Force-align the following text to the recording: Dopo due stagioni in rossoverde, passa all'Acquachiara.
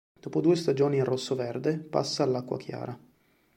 Dopo 0.19 0.41
due 0.41 0.55
stagioni 0.55 0.97
in 0.97 1.03
rossoverde, 1.03 1.77
passa 1.77 2.23
all'Acquachiara. 2.23 2.99